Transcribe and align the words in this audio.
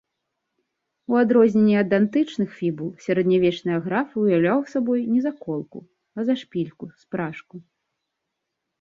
У 1.11 1.19
адрозненне 1.23 1.75
ад 1.81 1.89
антычных 1.99 2.49
фібул, 2.63 2.89
сярэднявечны 3.07 3.71
аграф 3.79 4.09
уяўляў 4.25 4.67
сабой 4.75 4.99
не 5.13 5.21
заколку, 5.29 5.79
а 6.17 6.31
зашпільку, 6.33 6.93
спражку. 7.07 7.55